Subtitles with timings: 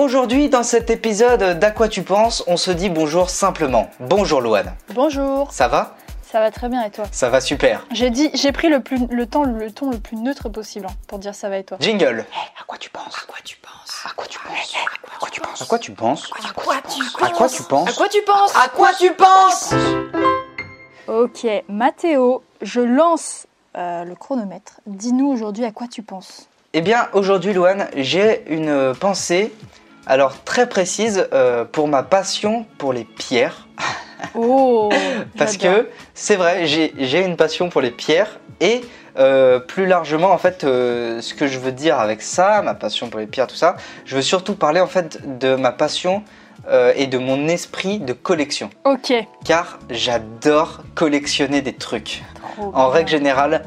[0.00, 3.90] Aujourd'hui, dans cet épisode d'À quoi tu penses, on se dit bonjour simplement.
[4.00, 4.72] Bonjour Louane.
[4.94, 7.86] Bonjour, Ça va ça va très bien et toi Ça va super.
[7.92, 10.94] J'ai dit, j'ai pris le, plus, le, temps, le ton le plus neutre possible hein,
[11.06, 11.76] pour dire ça va et toi.
[11.80, 12.24] Jingle.
[12.58, 14.74] À quoi tu penses À quoi tu penses À quoi tu penses
[15.12, 17.88] À quoi tu penses À quoi tu penses À quoi tu À quoi tu penses
[17.90, 19.74] À quoi tu penses À quoi tu penses
[21.08, 23.46] Ok, Mathéo, je lance
[23.76, 24.80] euh, le chronomètre.
[24.86, 26.48] Dis-nous aujourd'hui à quoi tu penses.
[26.72, 29.52] Eh bien, aujourd'hui, Louane, j'ai une pensée,
[30.06, 33.66] alors très précise, euh, pour ma passion pour les pierres.
[34.34, 34.90] Oh
[35.38, 38.82] Parce que c'est vrai, j'ai une passion pour les pierres et
[39.18, 43.08] euh, plus largement, en fait, euh, ce que je veux dire avec ça, ma passion
[43.08, 46.22] pour les pierres, tout ça, je veux surtout parler en fait de ma passion
[46.68, 48.70] euh, et de mon esprit de collection.
[48.84, 49.12] Ok.
[49.44, 52.22] Car j'adore collectionner des trucs.
[52.54, 52.88] Trop En bien.
[52.88, 53.62] règle générale.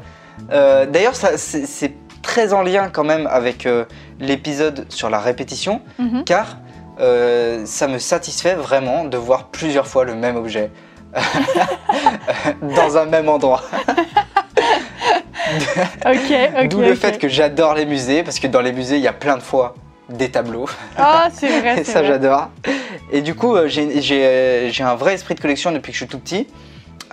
[0.50, 1.92] D'ailleurs, c'est
[2.34, 3.84] très en lien quand même avec euh,
[4.18, 6.24] l'épisode sur la répétition, Mhm.
[6.24, 6.56] car
[6.98, 10.72] euh, ça me satisfait vraiment de voir plusieurs fois le même objet
[12.76, 13.62] dans un même endroit.
[16.06, 16.30] Ok,
[16.62, 16.68] ok.
[16.68, 19.12] D'où le fait que j'adore les musées, parce que dans les musées, il y a
[19.12, 19.74] plein de fois
[20.08, 20.66] des tableaux.
[20.98, 22.48] Ah, c'est vrai, Et ça, j'adore.
[23.12, 26.18] Et du coup, euh, j'ai un vrai esprit de collection depuis que je suis tout
[26.18, 26.48] petit.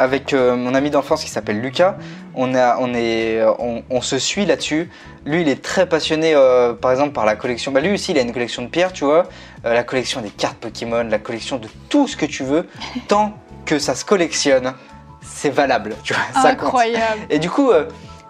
[0.01, 1.95] Avec euh, mon ami d'enfance qui s'appelle Lucas,
[2.33, 4.89] on, a, on, est, euh, on, on se suit là-dessus.
[5.25, 7.71] Lui, il est très passionné, euh, par exemple, par la collection.
[7.71, 9.27] Bah, lui aussi, il a une collection de pierres, tu vois.
[9.63, 12.67] Euh, la collection des cartes Pokémon, la collection de tout ce que tu veux,
[13.07, 14.73] tant que ça se collectionne,
[15.21, 16.23] c'est valable, tu vois.
[16.41, 16.69] Ça compte.
[16.69, 17.21] Incroyable.
[17.29, 17.71] Et du coup,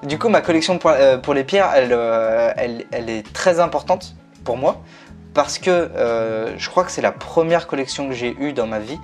[0.03, 0.91] du coup, ma collection pour,
[1.23, 1.97] pour les pierres, elle,
[2.57, 4.81] elle, elle est très importante pour moi
[5.33, 5.89] parce que
[6.57, 8.99] je crois que c'est la première collection que j'ai eue dans ma vie,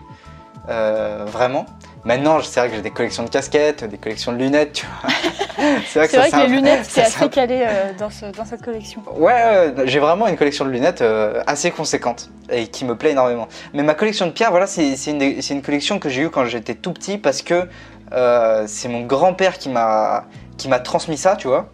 [0.70, 1.66] euh, vraiment.
[2.04, 5.10] Maintenant, c'est vrai que j'ai des collections de casquettes, des collections de lunettes, tu vois.
[5.88, 9.02] c'est vrai que les lunettes, c'est assez calé euh, dans, ce- dans cette collection.
[9.18, 13.12] Ouais, euh, j'ai vraiment une collection de lunettes euh, assez conséquente et qui me plaît
[13.12, 13.48] énormément.
[13.74, 16.76] Mais ma collection de pierres, voilà, c'est une, une collection que j'ai eue quand j'étais
[16.76, 17.68] tout petit parce que
[18.68, 20.26] c'est mon grand-père qui m'a
[20.58, 21.68] qui m'a transmis ça, tu vois.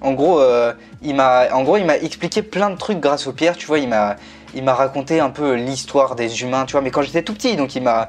[0.00, 0.40] En gros,
[1.02, 3.78] il m'a en gros, il m'a expliqué plein de trucs grâce aux pierres, tu vois.
[3.78, 4.16] Il m'a
[4.54, 6.80] il m'a raconté un peu l'histoire des humains, tu vois.
[6.80, 8.08] Mais quand j'étais tout petit, donc il m'a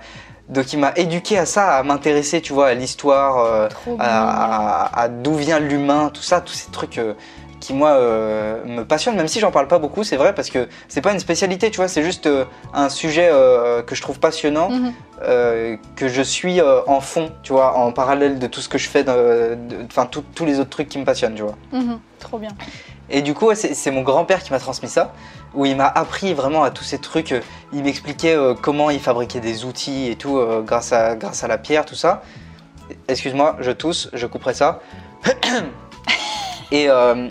[0.49, 3.37] donc il m'a éduqué à ça, à m'intéresser, tu vois, à l'histoire.
[3.39, 3.67] euh,
[3.99, 7.13] à, à- à d'où vient l'humain, tout ça, tous ces trucs euh,
[7.59, 10.67] qui moi euh, me passionnent, même si j'en parle pas beaucoup, c'est vrai, parce que
[10.87, 12.29] c'est pas une spécialité, tu vois, c'est juste
[12.73, 13.29] un sujet
[13.87, 14.93] que je trouve passionnant, Mhm.
[15.95, 19.03] que je suis en fond, tu vois, en parallèle de tout ce que je fais,
[19.89, 21.55] enfin tous les autres trucs qui me passionnent, tu vois.
[21.73, 21.99] Mhm.
[22.19, 22.51] Trop bien.
[23.09, 25.13] Et du coup, c'est mon grand-père qui m'a transmis ça,
[25.53, 27.31] où il m'a appris vraiment à tous ces trucs.
[27.31, 27.41] euh,
[27.71, 31.47] Il m'expliquait euh, comment il fabriquait des outils et tout euh, grâce, à, grâce à
[31.47, 32.21] la pierre, tout ça.
[33.07, 34.81] Excuse-moi, je tousse, je couperai ça.
[36.71, 37.27] et euh,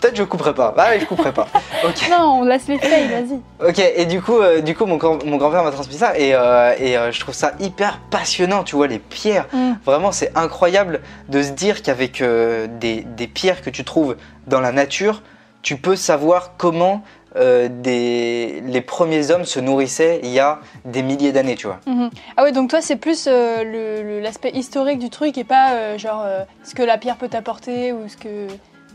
[0.00, 0.74] peut-être je couperai pas.
[0.76, 1.46] Ah je couperai pas.
[2.10, 3.68] Non, on laisse les feuilles, vas-y.
[3.68, 6.34] Ok, et du coup, euh, du coup mon, grand- mon grand-père m'a transmis ça et,
[6.34, 9.46] euh, et euh, je trouve ça hyper passionnant, tu vois, les pierres.
[9.52, 9.72] Mm.
[9.84, 14.16] Vraiment, c'est incroyable de se dire qu'avec des, des pierres que tu trouves
[14.46, 15.22] dans la nature,
[15.62, 17.02] tu peux savoir comment
[17.36, 21.78] des, les premiers hommes se nourrissaient il y a des milliers d'années, tu vois.
[21.86, 22.10] Mhm.
[22.36, 26.24] Ah ouais, donc toi, c'est plus l'aspect historique du truc et pas genre
[26.64, 28.46] ce que la pierre peut t'apporter ou ce que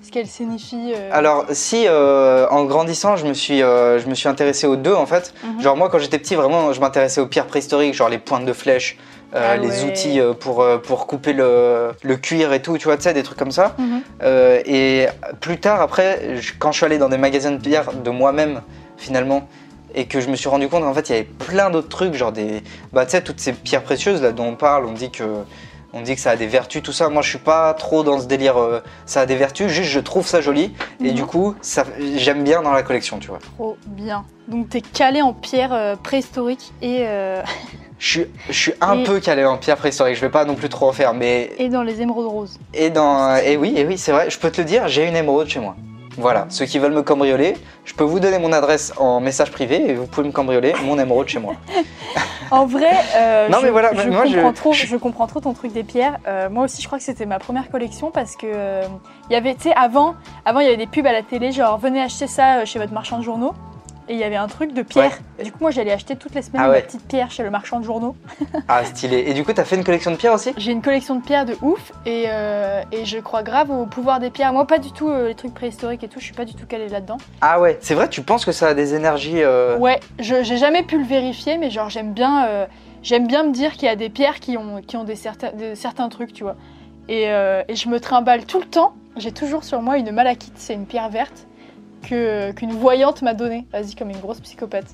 [0.05, 0.93] ce qu'elle signifie.
[0.95, 1.09] euh.
[1.11, 4.93] Alors, si euh, en grandissant, je me, suis, euh, je me suis intéressé aux deux
[4.93, 5.33] en fait.
[5.43, 5.61] Mhm.
[5.61, 8.53] Genre, moi quand j'étais petit, vraiment, je m'intéressais aux pierres préhistoriques, genre les pointes de
[8.53, 8.97] flèches,
[9.35, 9.91] euh, Ah les ouais.
[9.91, 13.37] outils pour, pour couper le, le cuir et tout, tu vois, tu sais, des trucs
[13.39, 13.75] comme ça.
[13.77, 14.01] Mhm.
[14.65, 15.07] Et
[15.41, 18.61] plus tard, après, quand je suis allé dans des magasins de pierres de moi-même,
[18.97, 19.47] finalement,
[19.97, 22.13] et que je me suis rendu compte qu'en fait, il y avait plein d'autres trucs,
[22.15, 22.61] genre des.
[22.93, 25.23] Bah, tu sais, toutes ces pierres précieuses là dont on parle, on dit que.
[25.97, 27.07] On dit que ça a des vertus, tout ça.
[27.07, 28.57] Moi, je suis pas trop dans ce délire.
[28.57, 30.73] euh, ça a des vertus, juste je trouve ça joli.
[31.01, 31.13] Et Mhm.
[31.13, 31.85] du coup, ça,
[32.17, 33.39] j'aime bien dans la collection, tu vois.
[33.55, 34.25] Trop bien.
[34.49, 37.41] Donc t'es calé en pierre euh, préhistorique et, euh,
[37.97, 40.15] Je suis, je suis un Et- peu calé en pierre préhistorique.
[40.17, 42.59] Je vais pas non plus trop en faire, mais et dans les émeraudes roses.
[42.73, 44.29] et dans et oui, et oui, c'est vrai.
[44.29, 45.77] Je peux te le dire, j'ai une émeraude chez moi.
[46.17, 49.89] Voilà, ceux qui veulent me cambrioler, je peux vous donner mon adresse en message privé
[49.89, 51.53] et vous pouvez me cambrioler mon émeraude chez moi.
[52.55, 55.27] En vrai, euh, Non, je, mais voilà, je moi, je- comprends trop, je- je comprends
[55.27, 56.17] trop ton truc des pierres.
[56.27, 58.83] Euh, moi aussi, je crois que c'était ma première collection parce que euh,
[59.29, 60.15] il y avait, tu sais, avant,
[60.45, 62.93] avant il y avait des pubs à la télé, genre venez acheter ça chez votre
[62.93, 63.53] marchand de journaux.
[64.07, 65.17] Et il y avait un truc de pierre.
[65.43, 66.81] Du coup, moi, j'allais acheter toutes les semaines Ah ma ouais.
[66.83, 68.15] petite pierre chez le marchand de journaux.
[68.67, 69.23] Ah, stylé.
[69.27, 70.53] Et du coup, t'as fait une collection de pierres aussi?
[70.57, 74.19] J'ai une collection de pierres de ouf et, euh, et je crois grave au pouvoir
[74.19, 74.53] des pierres.
[74.53, 76.65] Moi, pas du tout euh, les trucs préhistoriques et tout, je suis pas du tout
[76.67, 77.17] calée là-dedans.
[77.41, 79.41] Ah ouais, c'est vrai, tu penses que ça a des énergies.
[79.41, 82.65] euh, Ouais, j'ai jamais pu le vérifier, mais genre j'aime bien, euh,
[83.01, 85.51] j'aime bien me dire qu'il y a des pierres qui ont, qui ont des, certains,
[85.73, 86.55] certains trucs, tu vois.
[87.09, 88.93] Et, et je me trimballe tout le temps.
[89.17, 91.47] J'ai toujours sur moi une malachite, c'est une pierre verte
[92.07, 93.65] qu'une voyante m'a donné.
[93.71, 94.85] Vas-y, comme une grosse psychopathe.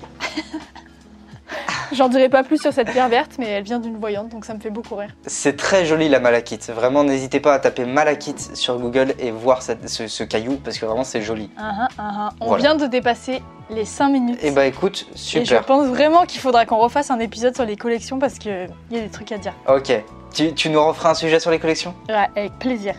[1.92, 4.54] J'en dirai pas plus sur cette pierre verte, mais elle vient d'une voyante, donc ça
[4.54, 5.10] me fait beaucoup rire.
[5.26, 6.70] C'est très joli la malachite.
[6.74, 10.78] Vraiment, n'hésitez pas à taper malachite sur Google et voir cette- ce, ce caillou parce
[10.78, 11.50] que vraiment c'est joli.
[11.58, 12.28] Ah, ah, ah, ah.
[12.40, 12.62] On Voilà.
[12.62, 14.38] vient de dépasser les 5 minutes.
[14.42, 15.66] Et bah écoute, Et je super.
[15.66, 19.00] pense vraiment qu'il faudra qu'on refasse un épisode sur les collections parce qu'il y a
[19.00, 19.52] des trucs à dire.
[19.68, 19.92] Ok.
[20.32, 21.94] Tu, tu nous referas un sujet sur les collections?
[22.08, 22.94] Ouais, avec plaisir.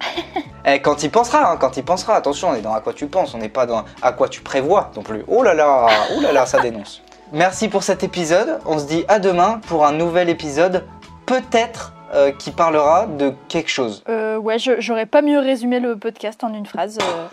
[0.68, 3.06] Eh, quand il pensera, hein, quand il pensera, attention, on est dans à quoi tu
[3.06, 5.24] penses, on n'est pas dans à quoi tu prévois non plus.
[5.28, 5.86] Oh là là,
[6.16, 7.02] oh là là, ça dénonce.
[7.32, 8.58] Merci pour cet épisode.
[8.66, 10.84] On se dit à demain pour un nouvel épisode,
[11.24, 14.02] peut-être euh, qui parlera de quelque chose.
[14.08, 16.98] Euh, ouais, je- j'aurais pas mieux résumé le podcast en une phrase.
[17.02, 17.26] euh,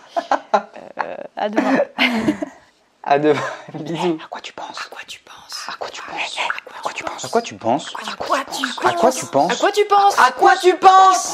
[0.56, 1.78] euh, à demain.
[3.04, 3.40] À demain.
[3.74, 4.18] Bisous.
[4.30, 6.38] Quoi tu penses À quoi tu penses À quoi tu penses
[6.74, 9.26] À quoi tu penses À quoi tu penses À quoi tu penses À quoi tu
[9.26, 11.34] penses À quoi tu penses À quoi tu penses